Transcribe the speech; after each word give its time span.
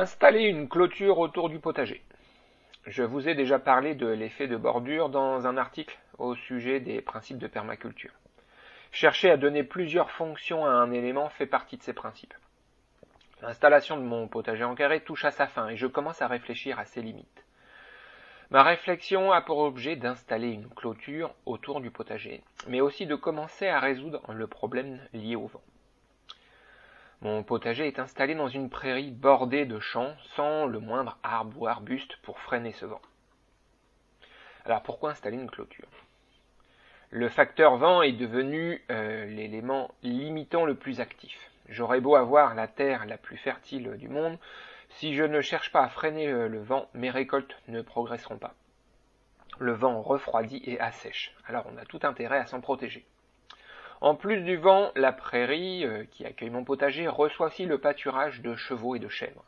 Installer 0.00 0.44
une 0.44 0.66
clôture 0.66 1.18
autour 1.18 1.50
du 1.50 1.58
potager. 1.58 2.02
Je 2.86 3.02
vous 3.02 3.28
ai 3.28 3.34
déjà 3.34 3.58
parlé 3.58 3.94
de 3.94 4.06
l'effet 4.06 4.46
de 4.46 4.56
bordure 4.56 5.10
dans 5.10 5.46
un 5.46 5.58
article 5.58 5.98
au 6.16 6.34
sujet 6.34 6.80
des 6.80 7.02
principes 7.02 7.36
de 7.36 7.46
permaculture. 7.46 8.14
Chercher 8.92 9.30
à 9.30 9.36
donner 9.36 9.62
plusieurs 9.62 10.10
fonctions 10.10 10.64
à 10.64 10.70
un 10.70 10.90
élément 10.90 11.28
fait 11.28 11.44
partie 11.44 11.76
de 11.76 11.82
ces 11.82 11.92
principes. 11.92 12.32
L'installation 13.42 13.98
de 13.98 14.02
mon 14.02 14.26
potager 14.26 14.64
en 14.64 14.74
carré 14.74 15.00
touche 15.00 15.26
à 15.26 15.32
sa 15.32 15.46
fin 15.46 15.68
et 15.68 15.76
je 15.76 15.86
commence 15.86 16.22
à 16.22 16.28
réfléchir 16.28 16.78
à 16.78 16.86
ses 16.86 17.02
limites. 17.02 17.44
Ma 18.48 18.62
réflexion 18.62 19.32
a 19.32 19.42
pour 19.42 19.58
objet 19.58 19.96
d'installer 19.96 20.48
une 20.48 20.70
clôture 20.70 21.34
autour 21.44 21.82
du 21.82 21.90
potager, 21.90 22.42
mais 22.68 22.80
aussi 22.80 23.04
de 23.04 23.16
commencer 23.16 23.68
à 23.68 23.80
résoudre 23.80 24.22
le 24.32 24.46
problème 24.46 24.98
lié 25.12 25.36
au 25.36 25.48
vent. 25.48 25.60
Mon 27.22 27.42
potager 27.42 27.86
est 27.86 27.98
installé 27.98 28.34
dans 28.34 28.48
une 28.48 28.70
prairie 28.70 29.10
bordée 29.10 29.66
de 29.66 29.78
champs 29.78 30.14
sans 30.36 30.64
le 30.66 30.78
moindre 30.78 31.18
arbre 31.22 31.60
ou 31.60 31.66
arbuste 31.66 32.16
pour 32.22 32.38
freiner 32.38 32.72
ce 32.72 32.86
vent. 32.86 33.02
Alors 34.64 34.82
pourquoi 34.82 35.10
installer 35.10 35.36
une 35.36 35.50
clôture? 35.50 35.88
Le 37.10 37.28
facteur 37.28 37.76
vent 37.76 38.00
est 38.00 38.12
devenu 38.12 38.82
euh, 38.90 39.26
l'élément 39.26 39.90
limitant 40.02 40.64
le 40.64 40.74
plus 40.74 41.00
actif. 41.00 41.50
J'aurais 41.68 42.00
beau 42.00 42.16
avoir 42.16 42.54
la 42.54 42.68
terre 42.68 43.04
la 43.04 43.18
plus 43.18 43.36
fertile 43.36 43.96
du 43.98 44.08
monde, 44.08 44.38
si 44.90 45.14
je 45.14 45.24
ne 45.24 45.40
cherche 45.40 45.70
pas 45.72 45.82
à 45.82 45.88
freiner 45.88 46.26
le 46.26 46.62
vent, 46.62 46.88
mes 46.94 47.10
récoltes 47.10 47.56
ne 47.68 47.82
progresseront 47.82 48.38
pas. 48.38 48.54
Le 49.58 49.72
vent 49.72 50.00
refroidit 50.00 50.62
et 50.64 50.80
assèche, 50.80 51.34
alors 51.46 51.66
on 51.72 51.76
a 51.76 51.84
tout 51.84 52.00
intérêt 52.02 52.38
à 52.38 52.46
s'en 52.46 52.60
protéger. 52.60 53.04
En 54.00 54.14
plus 54.14 54.40
du 54.40 54.56
vent, 54.56 54.92
la 54.96 55.12
prairie, 55.12 55.84
euh, 55.84 56.04
qui 56.10 56.24
accueille 56.24 56.48
mon 56.48 56.64
potager, 56.64 57.06
reçoit 57.06 57.48
aussi 57.48 57.66
le 57.66 57.76
pâturage 57.76 58.40
de 58.40 58.56
chevaux 58.56 58.96
et 58.96 58.98
de 58.98 59.08
chèvres. 59.08 59.44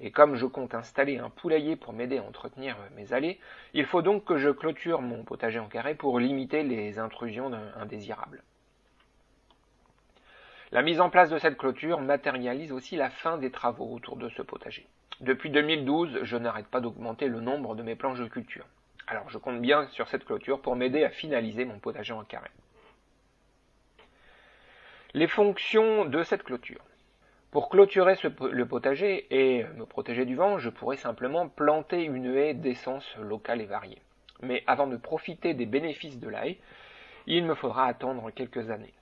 Et 0.00 0.10
comme 0.10 0.36
je 0.36 0.44
compte 0.44 0.74
installer 0.74 1.16
un 1.18 1.30
poulailler 1.30 1.74
pour 1.74 1.94
m'aider 1.94 2.18
à 2.18 2.22
entretenir 2.22 2.76
euh, 2.76 2.96
mes 2.96 3.14
allées, 3.14 3.40
il 3.72 3.86
faut 3.86 4.02
donc 4.02 4.26
que 4.26 4.36
je 4.36 4.50
clôture 4.50 5.00
mon 5.00 5.24
potager 5.24 5.58
en 5.58 5.68
carré 5.68 5.94
pour 5.94 6.18
limiter 6.18 6.64
les 6.64 6.98
intrusions 6.98 7.50
indésirables. 7.76 8.42
La 10.70 10.82
mise 10.82 11.00
en 11.00 11.08
place 11.08 11.30
de 11.30 11.38
cette 11.38 11.56
clôture 11.56 12.02
matérialise 12.02 12.72
aussi 12.72 12.96
la 12.96 13.08
fin 13.08 13.38
des 13.38 13.50
travaux 13.50 13.90
autour 13.90 14.16
de 14.16 14.28
ce 14.28 14.42
potager. 14.42 14.86
Depuis 15.20 15.48
2012, 15.48 16.24
je 16.24 16.36
n'arrête 16.36 16.68
pas 16.68 16.80
d'augmenter 16.80 17.26
le 17.26 17.40
nombre 17.40 17.74
de 17.74 17.82
mes 17.82 17.96
planches 17.96 18.20
de 18.20 18.28
culture. 18.28 18.66
Alors 19.06 19.30
je 19.30 19.38
compte 19.38 19.62
bien 19.62 19.88
sur 19.88 20.08
cette 20.08 20.26
clôture 20.26 20.60
pour 20.60 20.76
m'aider 20.76 21.04
à 21.04 21.08
finaliser 21.08 21.64
mon 21.64 21.78
potager 21.78 22.12
en 22.12 22.22
carré. 22.22 22.50
Les 25.14 25.26
fonctions 25.26 26.04
de 26.04 26.22
cette 26.22 26.42
clôture. 26.42 26.84
Pour 27.50 27.70
clôturer 27.70 28.14
le 28.52 28.66
potager 28.66 29.26
et 29.30 29.64
me 29.76 29.86
protéger 29.86 30.26
du 30.26 30.36
vent, 30.36 30.58
je 30.58 30.68
pourrais 30.68 30.98
simplement 30.98 31.48
planter 31.48 32.04
une 32.04 32.36
haie 32.36 32.52
d'essence 32.52 33.16
locale 33.16 33.62
et 33.62 33.66
variée. 33.66 34.02
Mais 34.42 34.62
avant 34.66 34.86
de 34.86 34.98
profiter 34.98 35.54
des 35.54 35.64
bénéfices 35.64 36.18
de 36.18 36.28
la 36.28 36.46
haie, 36.46 36.58
il 37.26 37.46
me 37.46 37.54
faudra 37.54 37.86
attendre 37.86 38.30
quelques 38.32 38.68
années. 38.68 38.92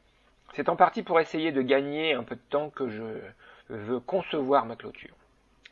C'est 0.53 0.69
en 0.69 0.77
partie 0.77 1.03
pour 1.03 1.19
essayer 1.19 1.51
de 1.51 1.61
gagner 1.61 2.15
un 2.15 2.23
peu 2.23 2.37
de 2.37 2.51
temps 2.51 2.71
que 2.71 2.89
je 2.89 3.03
veux 3.69 3.99
concevoir 3.99 4.65
ma 4.65 4.77
clôture. 4.77 5.17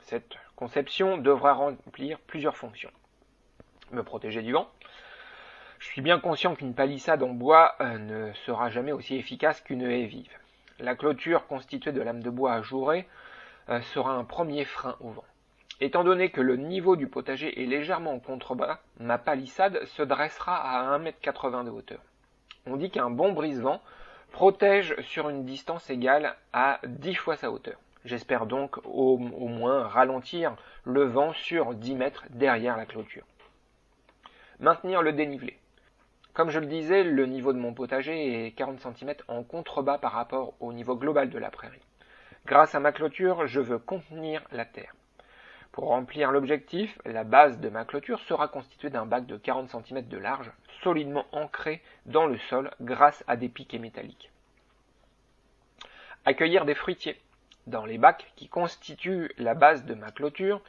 Cette 0.03 0.35
conception 0.57 1.17
devra 1.17 1.53
remplir 1.53 2.19
plusieurs 2.19 2.57
fonctions. 2.57 2.91
Me 3.93 4.03
protéger 4.03 4.43
du 4.43 4.53
vent, 4.53 4.69
je 5.78 5.86
suis 5.86 6.03
bien 6.03 6.19
conscient 6.19 6.55
qu'une 6.55 6.75
palissade 6.75 7.22
en 7.22 7.30
bois 7.30 7.75
euh, 7.80 7.98
ne 7.98 8.33
sera 8.33 8.70
jamais 8.70 8.92
aussi 8.92 9.17
efficace 9.17 9.61
qu'une 9.61 9.83
haie 9.83 10.06
vive. 10.06 10.36
La 10.78 10.94
clôture 10.94 11.47
constituée 11.47 11.92
de 11.92 12.03
lames 12.03 12.22
de 12.22 12.31
bois 12.31 12.55
ajourées 12.55 13.06
euh, 13.69 13.81
sera 13.81 14.12
un 14.12 14.25
premier 14.25 14.64
frein 14.64 14.97
au 15.00 15.11
vent. 15.11 15.25
Étant 15.81 16.05
donné 16.05 16.31
que 16.31 16.41
le 16.41 16.56
niveau 16.56 16.97
du 16.97 17.09
potager 17.09 17.62
est 17.62 17.66
légèrement 17.66 18.12
en 18.12 18.19
contrebas, 18.21 18.78
ma 18.99 19.19
palissade 19.19 19.84
se 19.87 20.03
dressera 20.03 20.56
à 20.56 20.99
1m80 20.99 21.65
de 21.65 21.71
hauteur. 21.71 22.00
On 22.66 22.76
dit 22.76 22.91
qu'un 22.91 23.10
bon 23.10 23.32
brise-vent 23.32 23.81
protège 24.32 24.97
sur 25.03 25.28
une 25.28 25.44
distance 25.44 25.91
égale 25.91 26.37
à 26.53 26.81
10 26.84 27.15
fois 27.15 27.37
sa 27.37 27.50
hauteur. 27.50 27.78
J'espère 28.04 28.47
donc 28.47 28.78
au, 28.84 29.19
au, 29.19 29.49
moins 29.49 29.87
ralentir 29.87 30.56
le 30.84 31.04
vent 31.04 31.32
sur 31.32 31.75
10 31.75 31.94
mètres 31.94 32.25
derrière 32.31 32.76
la 32.76 32.87
clôture. 32.87 33.25
Maintenir 34.60 35.03
le 35.03 35.12
dénivelé. 35.12 35.59
Comme 36.34 36.50
je 36.50 36.59
le 36.59 36.67
disais, 36.67 37.05
le 37.05 37.27
niveau 37.27 37.53
de 37.53 37.61
mon 37.61 37.75
potager 37.75 38.47
est 38.47 38.50
40 38.50 38.81
cm 38.81 39.15
en 39.28 39.45
contrebas 39.45 39.99
par 39.99 40.11
rapport 40.11 40.55
au 40.59 40.72
niveau 40.72 40.97
global 40.97 41.31
de 41.31 41.39
la 41.39 41.49
prairie. 41.49 41.81
Grâce 42.45 42.75
à 42.75 42.81
ma 42.81 42.91
clôture, 42.91 43.47
je 43.47 43.61
veux 43.61 43.78
contenir 43.78 44.43
la 44.50 44.65
terre. 44.65 44.97
Pour 45.71 45.84
remplir 45.84 46.33
l'objectif, 46.33 46.99
la 47.05 47.23
base 47.23 47.61
de 47.61 47.69
ma 47.69 47.84
clôture 47.84 48.19
sera 48.19 48.49
constituée 48.49 48.91
d'un 48.91 49.06
bac 49.06 49.27
de 49.27 49.37
40 49.37 49.71
cm 49.71 50.09
de 50.09 50.19
large, 50.19 50.50
solidement 50.83 51.25
ancré 51.31 51.81
dans 52.06 52.27
le 52.27 52.37
sol 52.50 52.73
grâce 52.81 53.23
à 53.28 53.37
des 53.37 53.49
piquets 53.49 53.78
métalliques. 53.78 54.33
Accueillir 56.25 56.65
des 56.65 56.75
fruitiers. 56.75 57.21
Dans 57.69 57.87
les 57.87 57.99
bacs 57.99 58.33
qui 58.34 58.49
constituent 58.49 59.31
la 59.39 59.55
base 59.55 59.84
de 59.84 59.94
ma 59.94 60.11
clôture, 60.11 60.61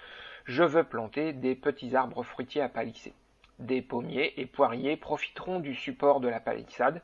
je 0.46 0.64
veux 0.64 0.84
planter 0.84 1.34
des 1.34 1.56
petits 1.56 1.96
arbres 1.96 2.22
fruitiers 2.22 2.62
à 2.62 2.70
palisser. 2.70 3.16
Des 3.60 3.82
pommiers 3.82 4.34
et 4.38 4.46
poiriers 4.46 4.98
profiteront 4.98 5.60
du 5.60 5.76
support 5.76 6.20
de 6.20 6.28
la 6.28 6.40
palissade 6.40 7.02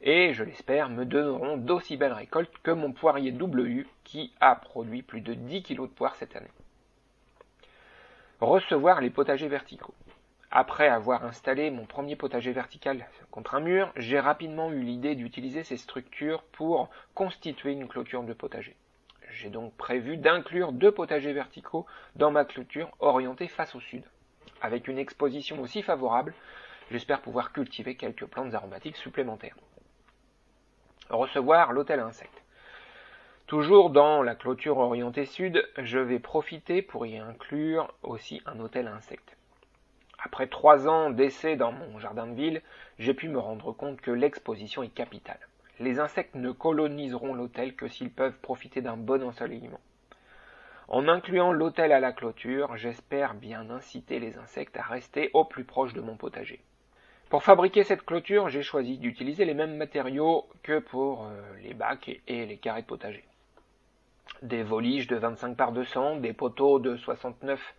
et, 0.00 0.32
je 0.32 0.42
l'espère, 0.42 0.88
me 0.88 1.04
donneront 1.04 1.56
d'aussi 1.56 1.96
belles 1.96 2.12
récoltes 2.12 2.58
que 2.62 2.72
mon 2.72 2.92
poirier 2.92 3.32
WU 3.32 3.86
qui 4.02 4.32
a 4.40 4.56
produit 4.56 5.02
plus 5.02 5.20
de 5.20 5.34
10 5.34 5.62
kg 5.62 5.82
de 5.82 5.86
poire 5.86 6.16
cette 6.16 6.34
année. 6.34 6.50
Recevoir 8.40 9.00
les 9.00 9.10
potagers 9.10 9.46
verticaux. 9.46 9.94
Après 10.50 10.88
avoir 10.88 11.24
installé 11.24 11.70
mon 11.70 11.86
premier 11.86 12.16
potager 12.16 12.52
vertical 12.52 13.08
contre 13.30 13.54
un 13.54 13.60
mur, 13.60 13.92
j'ai 13.96 14.18
rapidement 14.18 14.70
eu 14.72 14.80
l'idée 14.80 15.14
d'utiliser 15.14 15.62
ces 15.62 15.76
structures 15.76 16.42
pour 16.52 16.90
constituer 17.14 17.72
une 17.72 17.88
clôture 17.88 18.24
de 18.24 18.32
potager. 18.32 18.76
J'ai 19.30 19.48
donc 19.48 19.72
prévu 19.76 20.18
d'inclure 20.18 20.72
deux 20.72 20.92
potagers 20.92 21.32
verticaux 21.32 21.86
dans 22.16 22.30
ma 22.30 22.44
clôture 22.44 22.90
orientée 23.00 23.48
face 23.48 23.74
au 23.74 23.80
sud. 23.80 24.02
Avec 24.62 24.86
une 24.86 24.98
exposition 24.98 25.60
aussi 25.60 25.82
favorable, 25.82 26.34
j'espère 26.92 27.20
pouvoir 27.20 27.52
cultiver 27.52 27.96
quelques 27.96 28.26
plantes 28.26 28.54
aromatiques 28.54 28.96
supplémentaires. 28.96 29.56
Recevoir 31.10 31.72
l'hôtel 31.72 31.98
à 31.98 32.06
insectes. 32.06 32.42
Toujours 33.48 33.90
dans 33.90 34.22
la 34.22 34.36
clôture 34.36 34.78
orientée 34.78 35.26
sud, 35.26 35.68
je 35.78 35.98
vais 35.98 36.20
profiter 36.20 36.80
pour 36.80 37.06
y 37.06 37.18
inclure 37.18 37.92
aussi 38.04 38.40
un 38.46 38.60
hôtel 38.60 38.86
à 38.86 38.94
insectes. 38.94 39.36
Après 40.24 40.46
trois 40.46 40.86
ans 40.88 41.10
d'essai 41.10 41.56
dans 41.56 41.72
mon 41.72 41.98
jardin 41.98 42.28
de 42.28 42.34
ville, 42.34 42.62
j'ai 43.00 43.14
pu 43.14 43.28
me 43.28 43.40
rendre 43.40 43.72
compte 43.72 44.00
que 44.00 44.12
l'exposition 44.12 44.84
est 44.84 44.94
capitale. 44.94 45.40
Les 45.80 45.98
insectes 45.98 46.36
ne 46.36 46.52
coloniseront 46.52 47.34
l'hôtel 47.34 47.74
que 47.74 47.88
s'ils 47.88 48.12
peuvent 48.12 48.38
profiter 48.38 48.80
d'un 48.80 48.96
bon 48.96 49.24
ensoleillement. 49.24 49.80
En 50.92 51.08
incluant 51.08 51.52
l'hôtel 51.52 51.90
à 51.90 52.00
la 52.00 52.12
clôture, 52.12 52.76
j'espère 52.76 53.32
bien 53.32 53.70
inciter 53.70 54.18
les 54.18 54.36
insectes 54.36 54.76
à 54.76 54.82
rester 54.82 55.30
au 55.32 55.42
plus 55.42 55.64
proche 55.64 55.94
de 55.94 56.02
mon 56.02 56.16
potager. 56.16 56.60
Pour 57.30 57.42
fabriquer 57.42 57.82
cette 57.82 58.04
clôture, 58.04 58.50
j'ai 58.50 58.60
choisi 58.60 58.98
d'utiliser 58.98 59.46
les 59.46 59.54
mêmes 59.54 59.76
matériaux 59.76 60.44
que 60.62 60.80
pour 60.80 61.24
euh, 61.24 61.40
les 61.62 61.72
bacs 61.72 62.20
et 62.28 62.44
les 62.44 62.58
carrés 62.58 62.82
de 62.82 62.86
potager. 62.86 63.24
Des 64.42 64.62
voliges 64.62 65.06
de 65.06 65.16
25 65.16 65.56
par 65.56 65.72
200, 65.72 66.16
des 66.16 66.34
poteaux 66.34 66.78
de 66.78 66.94
69 66.98 67.74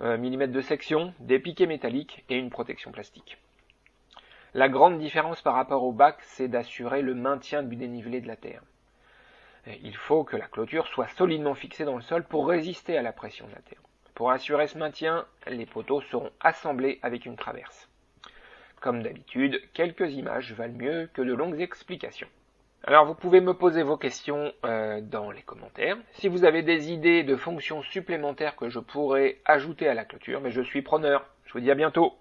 euh, 0.00 0.16
mm 0.16 0.46
de 0.46 0.60
section, 0.62 1.12
des 1.20 1.40
piquets 1.40 1.66
métalliques 1.66 2.24
et 2.30 2.38
une 2.38 2.48
protection 2.48 2.90
plastique. 2.90 3.36
La 4.54 4.70
grande 4.70 4.98
différence 4.98 5.42
par 5.42 5.52
rapport 5.52 5.84
au 5.84 5.92
bac, 5.92 6.16
c'est 6.22 6.48
d'assurer 6.48 7.02
le 7.02 7.14
maintien 7.14 7.62
du 7.62 7.76
dénivelé 7.76 8.22
de 8.22 8.28
la 8.28 8.36
terre 8.36 8.62
il 9.82 9.96
faut 9.96 10.24
que 10.24 10.36
la 10.36 10.46
clôture 10.46 10.86
soit 10.86 11.08
solidement 11.08 11.54
fixée 11.54 11.84
dans 11.84 11.96
le 11.96 12.02
sol 12.02 12.24
pour 12.24 12.48
résister 12.48 12.96
à 12.96 13.02
la 13.02 13.12
pression 13.12 13.46
de 13.46 13.52
la 13.52 13.60
terre. 13.60 13.80
Pour 14.14 14.30
assurer 14.30 14.66
ce 14.66 14.78
maintien, 14.78 15.26
les 15.46 15.66
poteaux 15.66 16.00
seront 16.02 16.30
assemblés 16.40 16.98
avec 17.02 17.26
une 17.26 17.36
traverse. 17.36 17.88
Comme 18.80 19.02
d'habitude, 19.02 19.60
quelques 19.74 20.12
images 20.12 20.52
valent 20.52 20.76
mieux 20.76 21.10
que 21.12 21.22
de 21.22 21.34
longues 21.34 21.60
explications. 21.60 22.28
Alors 22.84 23.04
vous 23.04 23.14
pouvez 23.14 23.42
me 23.42 23.52
poser 23.52 23.82
vos 23.82 23.98
questions 23.98 24.52
euh, 24.64 25.02
dans 25.02 25.30
les 25.30 25.42
commentaires. 25.42 25.98
Si 26.12 26.28
vous 26.28 26.44
avez 26.44 26.62
des 26.62 26.90
idées 26.90 27.22
de 27.22 27.36
fonctions 27.36 27.82
supplémentaires 27.82 28.56
que 28.56 28.70
je 28.70 28.78
pourrais 28.78 29.38
ajouter 29.44 29.86
à 29.86 29.94
la 29.94 30.06
clôture, 30.06 30.40
mais 30.40 30.50
je 30.50 30.62
suis 30.62 30.80
preneur. 30.80 31.26
Je 31.44 31.52
vous 31.52 31.60
dis 31.60 31.70
à 31.70 31.74
bientôt. 31.74 32.14